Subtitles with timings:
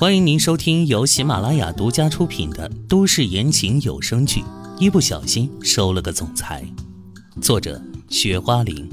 [0.00, 4.42] 欢迎您收听由喜马拉雅独家出品的都市言情有声剧
[4.78, 6.64] 《一不小心收了个总裁》，
[7.42, 8.88] 作者：雪花玲，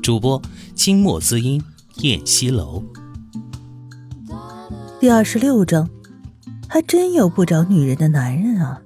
[0.00, 0.40] 主播：
[0.76, 1.60] 清墨滋音、
[2.02, 2.80] 燕西楼。
[5.00, 5.90] 第二十六章，
[6.68, 8.80] 还真有不找女人的男人啊！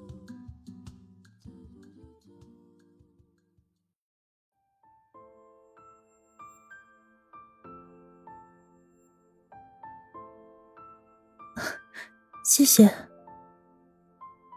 [12.48, 12.91] 谢谢。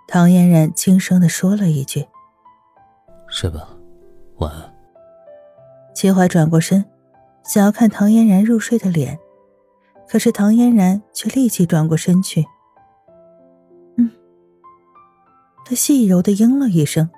[0.07, 2.07] 唐嫣然轻声的说了一句
[3.27, 3.67] ：“睡吧，
[4.37, 4.73] 晚安。”
[5.93, 6.85] 秦淮转过身，
[7.43, 9.19] 想要看唐嫣然入睡的脸，
[10.07, 12.45] 可是唐嫣然却立即转过身去。
[13.97, 14.09] 嗯，
[15.65, 17.09] 他细柔的应了一声，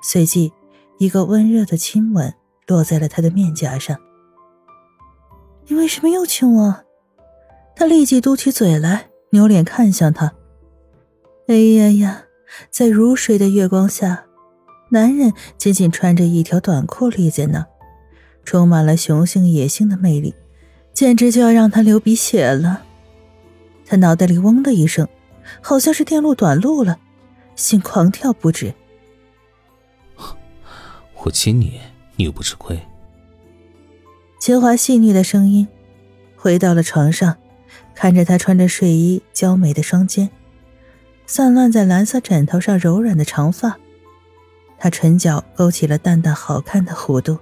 [0.00, 0.52] 随即
[0.98, 2.32] 一个温热的亲吻
[2.68, 3.98] 落在了他的面颊上。
[5.66, 6.84] 你为什么又亲我？
[7.74, 9.10] 他立即嘟起嘴来。
[9.34, 10.32] 扭脸看向他，
[11.48, 12.22] 哎呀呀，
[12.70, 14.26] 在如水的月光下，
[14.90, 17.66] 男人仅仅穿着一条短裤立在那，
[18.44, 20.32] 充满了雄性野性的魅力，
[20.92, 22.84] 简直就要让他流鼻血了。
[23.84, 25.08] 他脑袋里嗡的一声，
[25.60, 27.00] 好像是电路短路了，
[27.56, 28.72] 心狂跳不止。
[31.24, 31.80] 我亲你，
[32.14, 32.80] 你又不吃亏。
[34.38, 35.66] 秦华细腻的声音
[36.36, 37.36] 回到了床上。
[37.94, 40.30] 看着他穿着睡衣，娇美的双肩，
[41.26, 43.78] 散乱在蓝色枕头上柔软的长发，
[44.78, 47.38] 他唇角勾起了淡淡好看的弧度，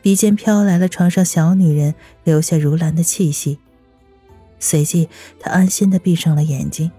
[0.00, 3.58] 鼻尖飘来了床上小女人留下如兰的气息，
[4.58, 5.08] 随即
[5.40, 6.90] 他安心的闭上了眼睛。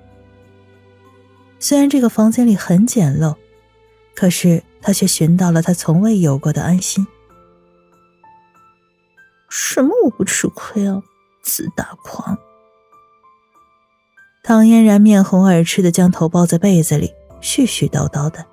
[1.60, 3.36] 虽然这个房间里很简陋，
[4.14, 7.08] 可是他却寻到了他从未有过的安心。
[9.50, 11.02] 什么我不吃亏啊？
[11.44, 12.38] 自大狂！
[14.44, 18.46] 唐嫣然面红耳赤的将头抱在被子里，絮絮叨叨的。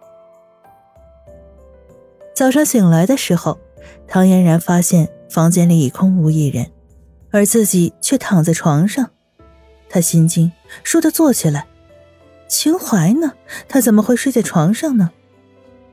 [2.34, 3.58] 早上醒来的时候，
[4.08, 6.70] 唐嫣然发现房间里已空无一人，
[7.30, 9.10] 而自己却躺在床上。
[9.88, 10.50] 她心惊，
[10.84, 11.66] 倏地坐起来。
[12.48, 13.34] 秦淮呢？
[13.68, 15.12] 他怎么会睡在床上呢？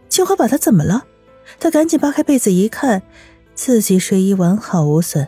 [0.10, 1.06] 秦淮把他怎么了？
[1.60, 3.04] 他赶紧扒开被子一看，
[3.54, 5.28] 自己睡衣完好无损。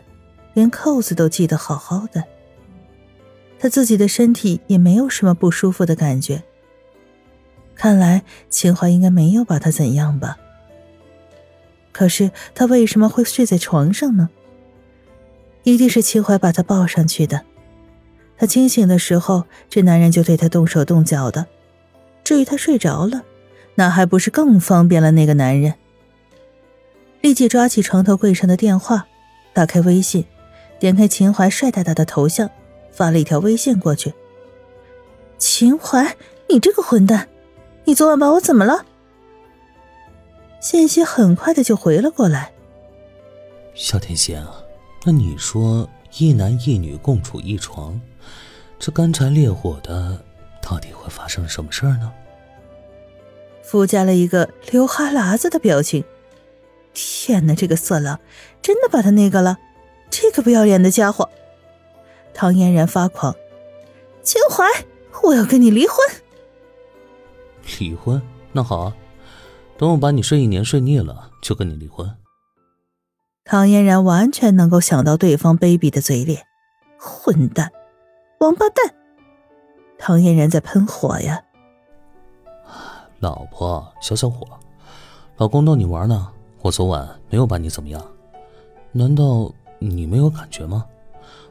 [0.54, 2.24] 连扣子都系得好好的，
[3.58, 6.42] 他自己的身体也没有什么不舒服的感觉。
[7.74, 10.36] 看来秦淮应该没有把他怎样吧？
[11.92, 14.28] 可是他为什么会睡在床上呢？
[15.62, 17.42] 一定是秦淮把他抱上去的。
[18.36, 21.46] 他清醒的时候，这男人就对他动手动脚的。
[22.24, 23.22] 至于他睡着了，
[23.74, 25.74] 那还不是更方便了那个男人？
[27.20, 29.06] 立即抓起床头柜上的电话，
[29.52, 30.24] 打开微信。
[30.80, 32.50] 点开秦淮帅大大的头像，
[32.90, 34.14] 发了一条微信过去。
[35.36, 36.16] 秦淮，
[36.48, 37.28] 你这个混蛋，
[37.84, 38.86] 你昨晚把我怎么了？
[40.58, 42.52] 信息很快的就回了过来。
[43.74, 44.54] 小天仙啊，
[45.04, 45.88] 那你说
[46.18, 48.00] 一男一女共处一床，
[48.78, 50.18] 这干柴烈火的，
[50.62, 52.10] 到底会发生什么事儿呢？
[53.62, 56.04] 附加了一个流哈喇子的表情。
[56.92, 58.18] 天哪，这个色狼
[58.60, 59.58] 真的把他那个了！
[60.10, 61.28] 这个不要脸的家伙，
[62.34, 63.34] 唐嫣然发狂。
[64.22, 64.64] 秦淮，
[65.22, 65.96] 我要跟你离婚。
[67.78, 68.20] 离婚？
[68.52, 68.96] 那好啊，
[69.78, 72.14] 等我把你睡一年睡腻了，就跟你离婚。
[73.44, 76.44] 唐嫣然完全能够想到对方卑鄙的嘴脸，
[76.98, 77.70] 混蛋，
[78.40, 78.94] 王八蛋！
[79.98, 81.42] 唐嫣然在喷火呀。
[83.20, 84.46] 老婆，消消火，
[85.36, 86.28] 老公逗你玩呢。
[86.62, 88.04] 我昨晚没有把你怎么样，
[88.92, 89.52] 难道？
[89.80, 90.86] 你没有感觉吗？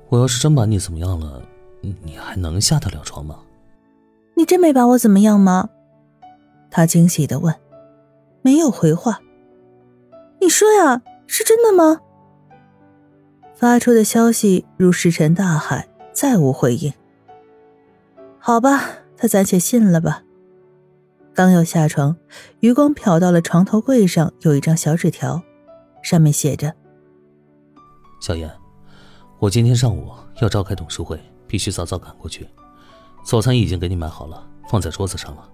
[0.08, 1.42] 我要是真把你怎么样了，
[1.82, 3.40] 你还能下得了床吗？
[4.36, 5.70] 你真没把我怎么样吗？
[6.72, 7.54] 他惊喜的问，
[8.42, 9.20] 没有回话。
[10.40, 12.00] 你说呀，是真的吗？
[13.54, 16.94] 发出的消息如石沉大海，再无回应。
[18.38, 18.84] 好吧，
[19.18, 20.24] 他暂且信了吧。
[21.34, 22.16] 刚要下床，
[22.62, 25.42] 余光瞟到了床头柜上有一张小纸条，
[26.02, 26.74] 上面写着。
[28.20, 28.52] 小燕，
[29.40, 30.12] 我今天上午
[30.42, 32.48] 要召开董事会，必须早早赶过去。
[33.24, 35.50] 早餐已经给你买好了，放在桌子上了。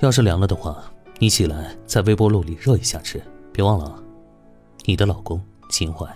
[0.00, 0.76] 要是凉了的话，
[1.18, 3.20] 你起来在微波炉里热一下吃。
[3.52, 4.02] 别忘了，
[4.84, 6.06] 你的老公秦淮。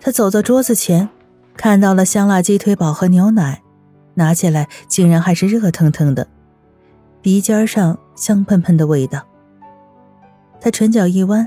[0.00, 1.08] 他走到桌子前，
[1.56, 3.62] 看到了香辣鸡腿堡和牛奶，
[4.14, 6.26] 拿起来竟然还是热腾腾的，
[7.20, 9.20] 鼻尖上香喷喷的味道。
[10.60, 11.46] 他唇角一弯，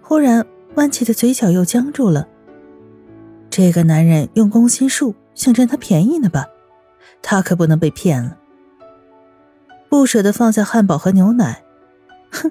[0.00, 0.46] 忽然。
[0.76, 2.26] 弯起的嘴角又僵住了。
[3.50, 6.46] 这个男人用攻心术想占她便宜呢吧？
[7.20, 8.38] 她可不能被骗了。
[9.88, 11.62] 不舍得放下汉堡和牛奶，
[12.30, 12.50] 哼，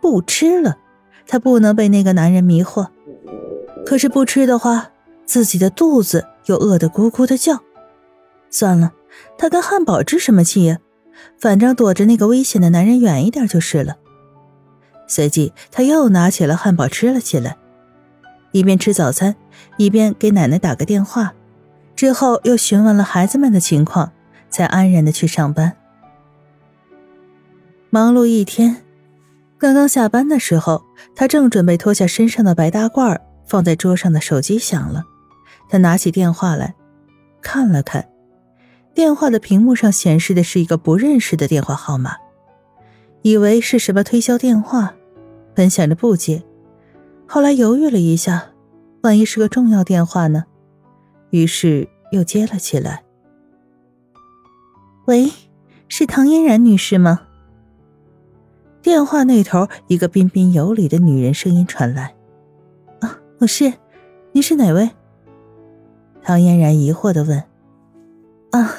[0.00, 0.78] 不吃了。
[1.26, 2.88] 她不能被那个男人迷惑。
[3.84, 4.90] 可是不吃的话，
[5.24, 7.60] 自己的肚子又饿得咕咕的叫。
[8.50, 8.92] 算了，
[9.36, 10.78] 她跟汉堡置什么气呀？
[11.38, 13.96] 反正躲着那个危险的男人远一点就是了。
[15.06, 17.56] 随即，她又拿起了汉堡吃了起来，
[18.54, 19.34] 一边吃早餐，
[19.78, 21.34] 一边给奶奶打个电话，
[21.96, 24.12] 之后又询问了孩子们的情况，
[24.48, 25.72] 才安然的去上班。
[27.90, 28.76] 忙碌一天，
[29.58, 30.84] 刚刚下班的时候，
[31.16, 35.02] 他正准备脱下身上的白大褂，放在桌上的手机响了，
[35.68, 36.76] 他拿起电话来
[37.42, 38.08] 看了看。
[38.94, 42.14] 电话的屏幕上显示的是一个不认识的电话号码，
[43.22, 44.94] 以为是什么推销电话，
[45.56, 46.44] 本想着不接，
[47.26, 48.52] 后来犹豫了一下，
[49.02, 50.44] 万一是个重要电话呢？
[51.30, 53.02] 于是又接了起来。
[55.06, 55.30] 喂，
[55.88, 57.22] 是唐嫣然女士吗？
[58.80, 62.14] 电话那头一个彬彬有礼的女人声音传来
[63.00, 63.72] ：“啊，我是，
[64.32, 64.90] 您是哪位？”
[66.22, 67.42] 唐嫣然疑惑的问。
[68.52, 68.74] 啊，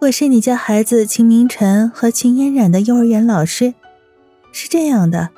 [0.00, 3.74] 我是你家孩子秦明晨和秦嫣然的幼儿园老师。
[4.52, 5.30] 是这样的，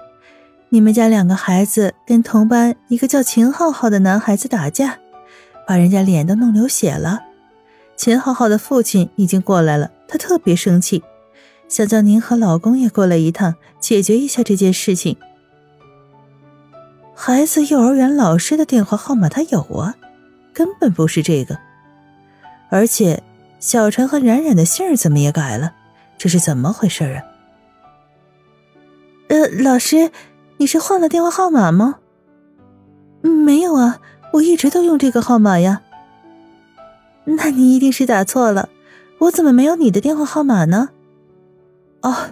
[0.69, 4.99] 你们家两个孩子跟同班一个叫秦浩浩的男孩子打架，
[5.67, 7.21] 把人家脸都弄流血了。
[7.97, 11.03] 秦浩浩的父亲已经过来了，他特别生气，
[11.69, 15.17] 想叫您和老公也过来一趟，解决一下这件事情。
[17.15, 19.95] 孩子幼儿园老师的电话号码他有啊，
[20.53, 21.59] 根本不是这个，
[22.71, 23.23] 而且。
[23.59, 25.73] 小陈和冉冉的姓儿怎么也改了？
[26.19, 27.23] 这是怎么回事啊？
[29.29, 30.13] 呃，老师，
[30.59, 31.99] 你是换了电话号码吗？
[33.23, 34.01] 没有啊，
[34.33, 35.83] 我一直都用这个号码呀。
[37.25, 38.69] 那你一定是打错了，
[39.19, 40.91] 我怎么没有你的电话号码呢？
[42.03, 42.31] 哦，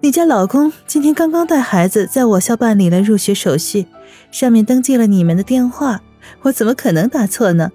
[0.00, 3.86] 你家老公今天刚刚带孩子在我校办理了入学手续，
[4.30, 6.02] 上面登记了你们的电话，
[6.42, 7.70] 我怎么可能打错呢？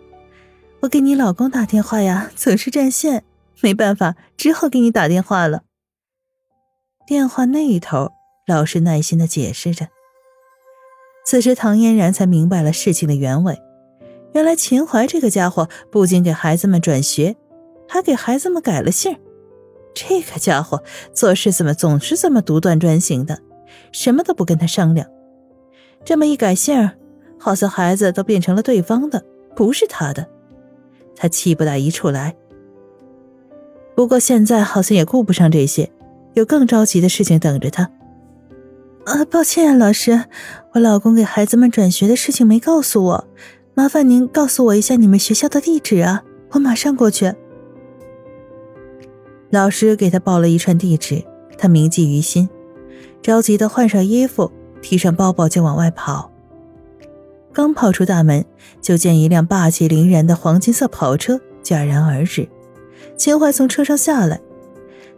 [0.81, 3.23] 我给你老公打电话呀，总是占线，
[3.61, 5.63] 没办法，只好给你打电话了。
[7.07, 8.11] 电话那一头，
[8.49, 9.87] 老师耐心的解释着。
[11.23, 13.55] 此时，唐嫣然才明白了事情的原委。
[14.33, 17.35] 原来秦淮这个家伙不仅给孩子们转学，
[17.87, 19.15] 还给孩子们改了姓。
[19.93, 23.39] 这个家伙做事怎么总是这么独断专行的？
[23.91, 25.07] 什么都不跟他商量。
[26.03, 26.89] 这么一改姓，
[27.37, 29.23] 好像孩子都变成了对方的，
[29.55, 30.27] 不是他的。
[31.15, 32.35] 他气不打一处来，
[33.95, 35.91] 不过现在好像也顾不上这些，
[36.33, 37.91] 有更着急的事情等着他。
[39.09, 40.25] 啊，抱歉啊，老师，
[40.73, 43.27] 我老公给孩子们转学的事情没告诉我，
[43.73, 47.33] 麻烦您告诉我一下你们学校的地址啊，我马上过去。
[49.49, 51.23] 老师给他报了一串地址，
[51.57, 52.47] 他铭记于心，
[53.23, 56.31] 着急的换上衣服，提上包包就往外跑。
[57.51, 58.45] 刚跑出大门，
[58.79, 62.47] 就见一辆霸气凌然的黄金色跑车戛然而止。
[63.17, 64.39] 秦淮从车上下来，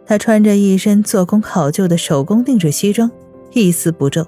[0.06, 3.10] 他穿着一身做工考究的手工定制西装，
[3.54, 4.26] 一丝不皱，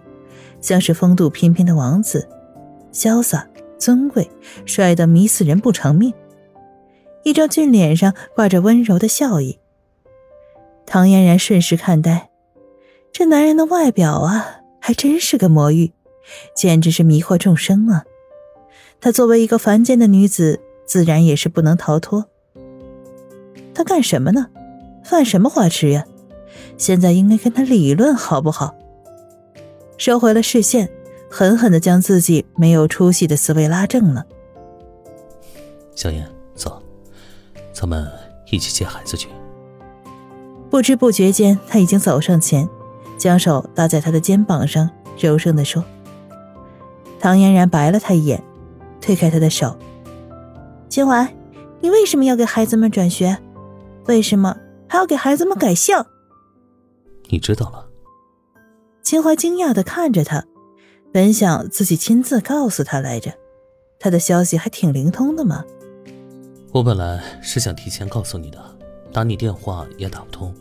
[0.60, 2.28] 像是风度翩翩的王子，
[2.92, 3.46] 潇洒
[3.78, 4.30] 尊贵，
[4.66, 6.12] 帅得迷死人不偿命。
[7.22, 9.58] 一张俊脸上挂着温柔的笑意。
[10.86, 12.28] 唐嫣然顺势看呆，
[13.12, 15.92] 这男人的外表啊，还真是个魔芋。
[16.54, 18.04] 简直是迷惑众生啊！
[18.98, 22.26] 她作为一个凡间的女子，自然也是不能逃脱。
[23.74, 24.46] 她干什么呢？
[25.04, 26.06] 犯什么花痴呀？
[26.78, 28.74] 现在应该跟他理论好不好？
[29.96, 30.90] 收回了视线，
[31.30, 34.24] 狠狠的将自己没有出息的思维拉正了。
[35.94, 36.82] 小燕，走，
[37.72, 38.10] 咱们
[38.50, 39.28] 一起接孩子去。
[40.70, 42.68] 不知不觉间，他已经走上前，
[43.16, 45.84] 将手搭在他的肩膀上，柔声的说。
[47.20, 48.42] 唐嫣然白了他一眼，
[49.00, 49.76] 推开他的手。
[50.88, 51.32] 秦淮，
[51.80, 53.38] 你为什么要给孩子们转学？
[54.06, 54.56] 为什么
[54.88, 55.96] 还要给孩子们改姓？
[57.28, 57.88] 你知道了。
[59.04, 60.42] 秦淮惊讶地看着他，
[61.12, 63.34] 本想自己亲自告诉他来着，
[63.98, 65.62] 他的消息还挺灵通的嘛。
[66.72, 68.58] 我本来是想提前告诉你的，
[69.12, 70.54] 打你电话也打不通。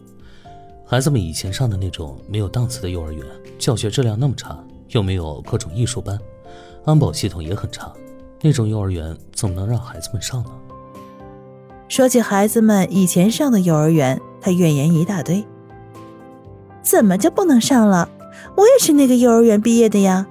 [0.85, 3.25] 孩子们以前上的那种没有档次的幼儿园，
[3.57, 6.19] 教学质量那么差，又没有各种艺术班。
[6.83, 7.93] 安保系统也很差，
[8.41, 10.51] 那种幼儿园怎么能让孩子们上呢？
[11.87, 15.45] 说起孩子们以前上的幼儿园，他怨言一大堆。
[16.81, 18.09] 怎么就不能上了？
[18.55, 20.27] 我也是那个幼儿园毕业的呀。”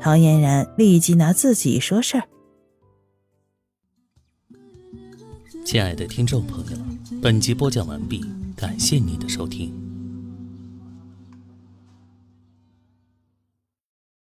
[0.00, 2.24] 唐嫣然立即拿自己说事儿。
[5.64, 6.76] 亲爱的听众朋友，
[7.20, 8.24] 本集播讲完毕，
[8.56, 9.89] 感谢您的收听。